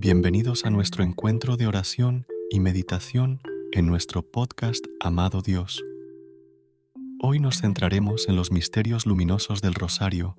[0.00, 3.40] Bienvenidos a nuestro encuentro de oración y meditación
[3.72, 5.82] en nuestro podcast Amado Dios.
[7.20, 10.36] Hoy nos centraremos en los misterios luminosos del Rosario,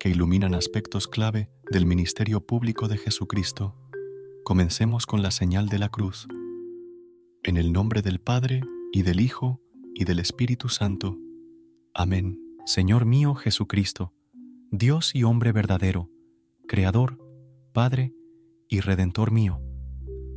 [0.00, 3.76] que iluminan aspectos clave del ministerio público de Jesucristo.
[4.42, 6.26] Comencemos con la señal de la cruz.
[7.44, 8.60] En el nombre del Padre,
[8.92, 9.62] y del Hijo,
[9.94, 11.16] y del Espíritu Santo.
[11.94, 12.40] Amén.
[12.66, 14.12] Señor mío Jesucristo,
[14.72, 16.10] Dios y hombre verdadero,
[16.66, 17.18] Creador,
[17.72, 18.14] Padre
[18.70, 19.60] y Redentor mío,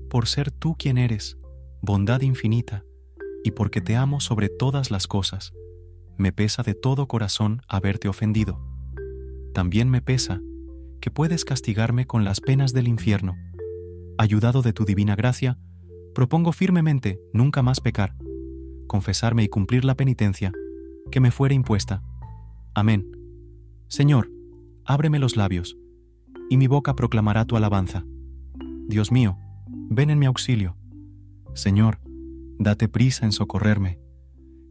[0.10, 1.38] por ser tú quien eres,
[1.82, 2.84] bondad infinita,
[3.44, 5.54] y porque te amo sobre todas las cosas,
[6.18, 8.60] me pesa de todo corazón haberte ofendido.
[9.54, 10.42] También me pesa
[11.00, 13.36] que puedes castigarme con las penas del infierno.
[14.18, 15.60] Ayudado de tu divina gracia,
[16.16, 18.16] propongo firmemente nunca más pecar,
[18.88, 20.52] confesarme y cumplir la penitencia
[21.12, 22.02] que me fuere impuesta.
[22.74, 23.12] Amén.
[23.90, 24.32] Señor,
[24.86, 25.78] ábreme los labios,
[26.50, 28.06] y mi boca proclamará tu alabanza.
[28.88, 30.76] Dios mío, ven en mi auxilio.
[31.54, 32.00] Señor,
[32.60, 34.00] date prisa en socorrerme.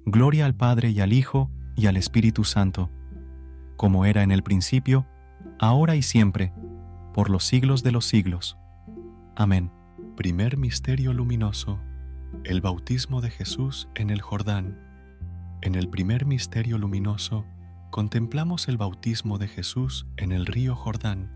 [0.05, 2.91] Gloria al Padre y al Hijo y al Espíritu Santo,
[3.77, 5.07] como era en el principio,
[5.59, 6.53] ahora y siempre,
[7.15, 8.59] por los siglos de los siglos.
[9.37, 9.71] Amén.
[10.17, 11.81] Primer Misterio Luminoso.
[12.45, 14.79] El bautismo de Jesús en el Jordán.
[15.63, 17.47] En el primer misterio luminoso,
[17.91, 21.31] contemplamos el bautismo de Jesús en el río Jordán.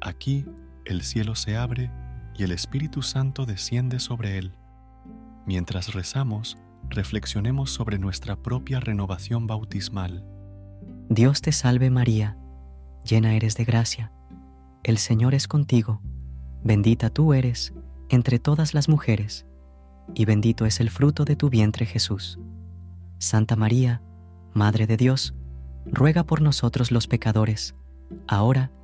[0.00, 0.46] Aquí
[0.84, 1.90] el cielo se abre
[2.36, 4.56] y el Espíritu Santo desciende sobre él.
[5.46, 6.56] Mientras rezamos,
[6.88, 10.26] reflexionemos sobre nuestra propia renovación bautismal.
[11.08, 12.36] Dios te salve María,
[13.04, 14.12] llena eres de gracia,
[14.82, 16.00] el Señor es contigo,
[16.62, 17.72] bendita tú eres
[18.08, 19.46] entre todas las mujeres,
[20.14, 22.38] y bendito es el fruto de tu vientre Jesús.
[23.18, 24.02] Santa María,
[24.52, 25.34] Madre de Dios,
[25.86, 27.74] ruega por nosotros los pecadores,
[28.28, 28.83] ahora y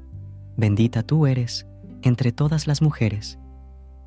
[0.57, 1.67] bendita tú eres
[2.01, 3.39] entre todas las mujeres,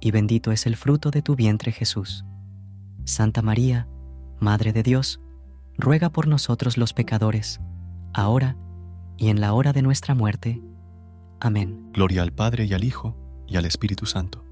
[0.00, 2.24] y bendito es el fruto de tu vientre Jesús.
[3.04, 3.88] Santa María,
[4.40, 5.20] Madre de Dios,
[5.78, 7.60] ruega por nosotros los pecadores,
[8.12, 8.56] ahora
[9.16, 10.60] y en la hora de nuestra muerte.
[11.40, 11.90] Amén.
[11.92, 14.44] Gloria al Padre y al Hijo y al Espíritu Santo,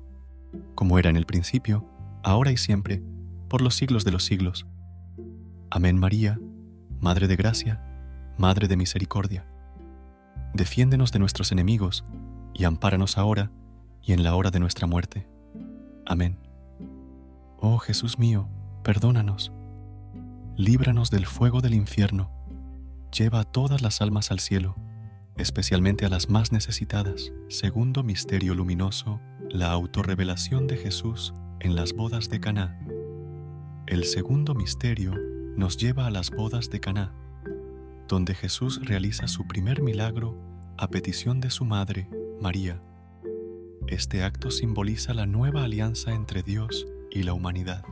[0.75, 1.87] como era en el principio,
[2.23, 3.03] ahora y siempre,
[3.49, 4.67] por los siglos de los siglos.
[5.71, 6.39] Amén María,
[7.01, 7.83] Madre de Gracia,
[8.39, 9.47] Madre de Misericordia.
[10.55, 12.05] Defiéndenos de nuestros enemigos
[12.55, 13.51] y ampáranos ahora
[14.03, 15.27] y en la hora de nuestra muerte.
[16.05, 16.39] Amén.
[17.59, 18.49] Oh Jesús mío,
[18.83, 19.53] perdónanos.
[20.57, 22.31] Líbranos del fuego del infierno.
[23.17, 24.77] Lleva a todas las almas al cielo,
[25.37, 27.33] especialmente a las más necesitadas.
[27.49, 32.79] Segundo misterio luminoso, la autorrevelación de Jesús en las bodas de Caná.
[33.87, 35.15] El segundo misterio
[35.57, 37.15] nos lleva a las bodas de Caná,
[38.13, 40.37] donde Jesús realiza su primer milagro
[40.77, 42.11] a petición de su madre,
[42.43, 42.79] María.
[43.87, 47.83] Este acto simboliza la nueva alianza entre Dios y la humanidad.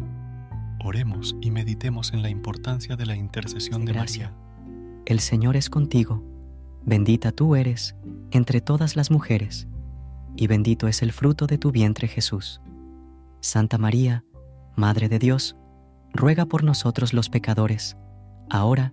[0.84, 4.34] Oremos y meditemos en la importancia de la intercesión de María.
[5.06, 6.22] El Señor es contigo,
[6.84, 7.96] bendita tú eres
[8.30, 9.68] entre todas las mujeres,
[10.36, 12.60] y bendito es el fruto de tu vientre Jesús.
[13.40, 14.22] Santa María,
[14.76, 15.56] Madre de Dios,
[16.12, 17.96] ruega por nosotros los pecadores,
[18.50, 18.92] ahora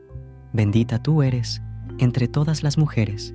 [0.53, 1.61] bendita tú eres
[1.99, 3.33] entre todas las mujeres,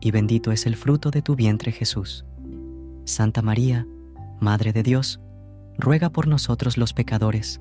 [0.00, 2.24] y bendito es el fruto de tu vientre Jesús.
[3.04, 3.86] Santa María,
[4.40, 5.20] Madre de Dios,
[5.78, 7.60] ruega por nosotros los pecadores,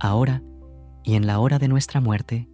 [0.00, 0.42] ahora
[1.02, 2.48] y en la hora de nuestra muerte.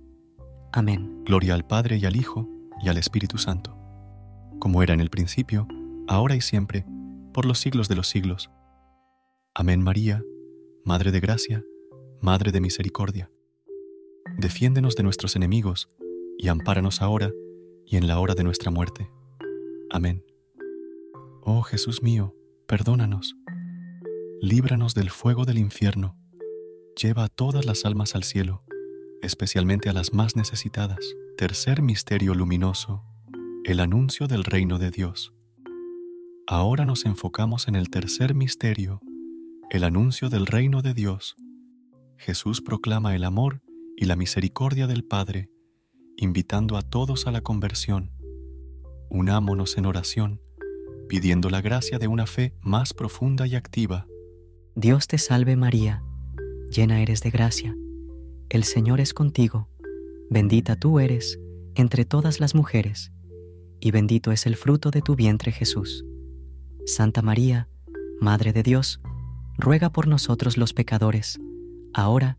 [0.73, 1.23] Amén.
[1.25, 2.49] Gloria al Padre y al Hijo
[2.83, 3.77] y al Espíritu Santo,
[4.59, 5.69] como era en el principio,
[6.09, 6.85] ahora y siempre,
[7.33, 8.51] por los siglos de los siglos.
[9.55, 10.23] Amén María,
[10.85, 11.63] Madre de Gracia,
[12.21, 13.31] Madre de Misericordia.
[14.39, 15.91] Defiéndenos de nuestros enemigos
[16.39, 17.31] y ampáranos ahora
[17.85, 19.11] y en la hora de nuestra muerte.
[19.91, 20.25] Amén.
[21.43, 22.35] Oh Jesús mío,
[22.67, 23.37] perdónanos.
[24.41, 26.17] Líbranos del fuego del infierno.
[27.01, 28.65] Lleva a todas las almas al cielo,
[29.23, 31.01] especialmente a las más necesitadas.
[31.37, 33.05] Tercer misterio luminoso
[33.65, 35.35] el anuncio del reino de Dios.
[36.47, 39.01] Ahora nos enfocamos en el tercer misterio,
[39.71, 41.37] el anuncio del reino de Dios.
[42.17, 43.63] Jesús proclama el amor
[44.01, 45.51] y la misericordia del Padre,
[46.17, 48.11] invitando a todos a la conversión.
[49.11, 50.41] Unámonos en oración,
[51.07, 54.07] pidiendo la gracia de una fe más profunda y activa.
[54.75, 56.03] Dios te salve María,
[56.71, 57.77] llena eres de gracia,
[58.49, 59.69] el Señor es contigo,
[60.31, 61.39] bendita tú eres
[61.75, 63.13] entre todas las mujeres,
[63.81, 66.07] y bendito es el fruto de tu vientre Jesús.
[66.87, 67.69] Santa María,
[68.19, 69.03] Madre de Dios,
[69.59, 71.39] ruega por nosotros los pecadores,
[71.93, 72.39] ahora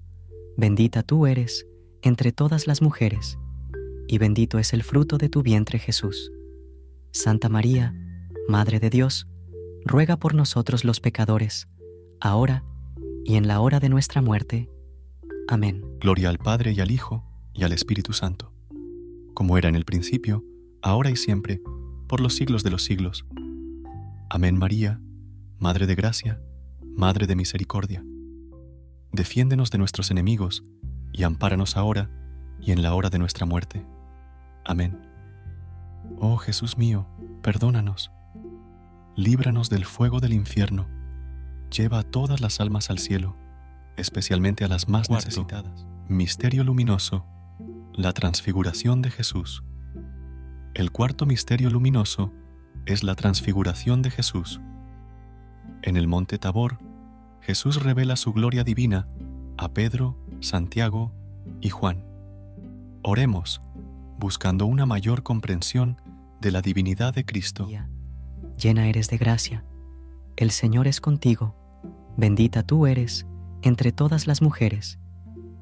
[0.57, 1.65] Bendita tú eres
[2.01, 3.37] entre todas las mujeres,
[4.07, 6.31] y bendito es el fruto de tu vientre Jesús.
[7.11, 7.95] Santa María,
[8.47, 9.27] Madre de Dios,
[9.85, 11.69] ruega por nosotros los pecadores,
[12.19, 12.65] ahora
[13.23, 14.69] y en la hora de nuestra muerte.
[15.47, 15.83] Amén.
[15.99, 18.53] Gloria al Padre y al Hijo y al Espíritu Santo,
[19.33, 20.43] como era en el principio,
[20.81, 21.61] ahora y siempre,
[22.07, 23.25] por los siglos de los siglos.
[24.29, 24.99] Amén María,
[25.59, 26.41] Madre de Gracia,
[26.95, 28.03] Madre de Misericordia
[29.11, 30.63] defiéndenos de nuestros enemigos,
[31.13, 32.09] y ampáranos ahora
[32.59, 33.85] y en la hora de nuestra muerte.
[34.65, 34.97] Amén.
[36.19, 37.07] Oh Jesús mío,
[37.41, 38.11] perdónanos.
[39.15, 40.87] Líbranos del fuego del infierno.
[41.75, 43.35] Lleva a todas las almas al cielo,
[43.97, 45.85] especialmente a las más necesitadas.
[46.07, 47.25] Misterio luminoso.
[47.93, 49.63] La transfiguración de Jesús.
[50.73, 52.31] El cuarto misterio luminoso
[52.85, 54.61] es la transfiguración de Jesús.
[55.81, 56.79] En el monte Tabor,
[57.41, 59.07] Jesús revela su gloria divina
[59.57, 61.11] a Pedro, Santiago
[61.59, 62.05] y Juan.
[63.03, 63.61] Oremos,
[64.17, 66.01] buscando una mayor comprensión
[66.39, 67.67] de la divinidad de Cristo.
[68.57, 69.65] Llena eres de gracia,
[70.37, 71.55] el Señor es contigo,
[72.17, 73.27] bendita tú eres
[73.61, 74.99] entre todas las mujeres,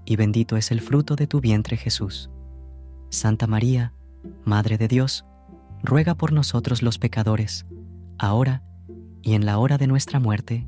[0.06, 2.30] y bendito es el fruto de tu vientre Jesús.
[3.10, 3.94] Santa María,
[4.44, 5.26] Madre de Dios,
[5.84, 7.66] ruega por nosotros los pecadores,
[8.18, 8.64] ahora
[9.22, 10.68] y en la hora de nuestra muerte.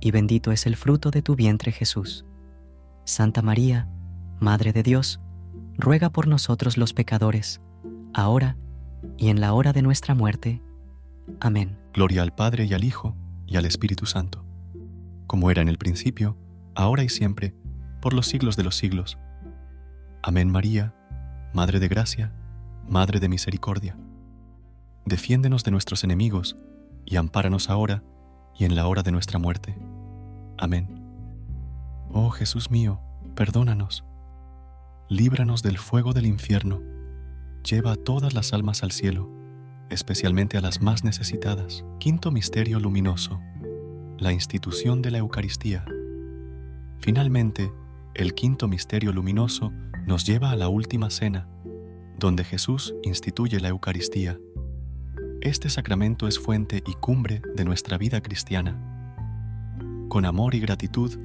[0.00, 2.24] y bendito es el fruto de tu vientre Jesús.
[3.04, 3.88] Santa María,
[4.40, 5.20] Madre de Dios,
[5.76, 7.60] ruega por nosotros los pecadores,
[8.14, 8.56] ahora
[9.16, 10.62] y en la hora de nuestra muerte.
[11.40, 11.78] Amén.
[11.92, 14.44] Gloria al Padre y al Hijo y al Espíritu Santo,
[15.26, 16.36] como era en el principio,
[16.74, 17.54] ahora y siempre,
[18.00, 19.18] por los siglos de los siglos.
[20.22, 20.94] Amén María,
[21.54, 22.32] Madre de Gracia,
[22.88, 23.96] Madre de Misericordia.
[25.04, 26.56] Defiéndenos de nuestros enemigos
[27.04, 28.02] y ampáranos ahora
[28.58, 29.76] y en la hora de nuestra muerte.
[30.58, 30.88] Amén.
[32.10, 33.00] Oh Jesús mío,
[33.34, 34.04] perdónanos.
[35.08, 36.82] Líbranos del fuego del infierno.
[37.62, 39.30] Lleva a todas las almas al cielo,
[39.88, 41.84] especialmente a las más necesitadas.
[41.98, 43.40] Quinto Misterio Luminoso.
[44.18, 45.84] La institución de la Eucaristía.
[46.98, 47.72] Finalmente,
[48.14, 49.72] el quinto misterio luminoso
[50.04, 51.46] nos lleva a la última cena,
[52.18, 54.38] donde Jesús instituye la Eucaristía.
[55.40, 58.76] Este sacramento es fuente y cumbre de nuestra vida cristiana.
[60.08, 61.16] Con amor y gratitud,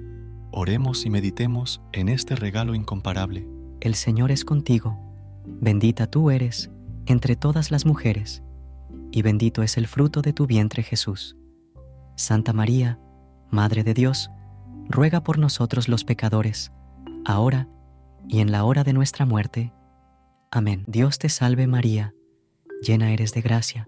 [0.52, 3.48] oremos y meditemos en este regalo incomparable.
[3.82, 5.00] El Señor es contigo,
[5.46, 6.70] bendita tú eres
[7.08, 8.44] entre todas las mujeres,
[9.12, 11.36] y bendito es el fruto de tu vientre Jesús.
[12.16, 13.00] Santa María,
[13.50, 14.30] Madre de Dios,
[14.90, 16.72] ruega por nosotros los pecadores,
[17.26, 17.68] ahora
[18.28, 19.74] y en la hora de nuestra muerte.
[20.52, 20.84] Amén.
[20.88, 22.14] Dios te salve María,
[22.82, 23.88] llena eres de gracia,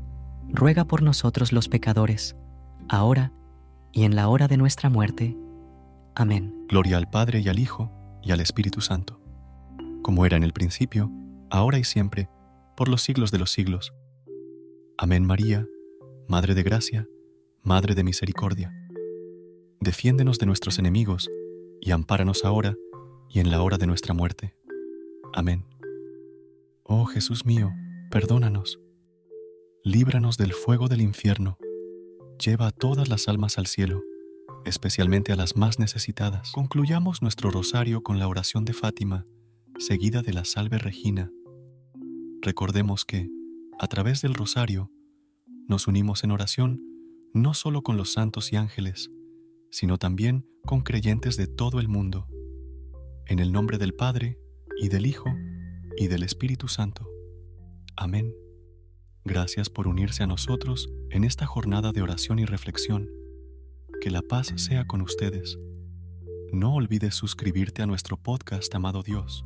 [0.53, 2.35] ruega por nosotros los pecadores,
[2.89, 3.31] ahora
[3.91, 5.35] y en la hora de nuestra muerte.
[6.15, 6.65] Amén.
[6.67, 9.19] Gloria al Padre y al Hijo y al Espíritu Santo,
[10.01, 11.11] como era en el principio,
[11.49, 12.29] ahora y siempre,
[12.75, 13.93] por los siglos de los siglos.
[14.97, 15.65] Amén María,
[16.27, 17.07] Madre de Gracia,
[17.63, 18.73] Madre de Misericordia.
[19.79, 21.29] Defiéndenos de nuestros enemigos
[21.79, 22.75] y ampáranos ahora
[23.29, 24.55] y en la hora de nuestra muerte.
[25.33, 25.65] Amén.
[26.83, 27.71] Oh Jesús mío,
[28.11, 28.79] perdónanos.
[29.83, 31.57] Líbranos del fuego del infierno.
[32.43, 34.03] Lleva a todas las almas al cielo,
[34.65, 36.51] especialmente a las más necesitadas.
[36.51, 39.25] Concluyamos nuestro rosario con la oración de Fátima,
[39.79, 41.31] seguida de la Salve Regina
[42.41, 43.29] Recordemos que,
[43.77, 44.91] a través del rosario,
[45.67, 46.81] nos unimos en oración
[47.35, 49.11] no solo con los santos y ángeles,
[49.69, 52.27] sino también con creyentes de todo el mundo.
[53.27, 54.39] En el nombre del Padre,
[54.79, 55.29] y del Hijo,
[55.97, 57.07] y del Espíritu Santo.
[57.95, 58.33] Amén.
[59.23, 63.09] Gracias por unirse a nosotros en esta jornada de oración y reflexión.
[64.01, 65.59] Que la paz sea con ustedes.
[66.51, 69.45] No olvides suscribirte a nuestro podcast, amado Dios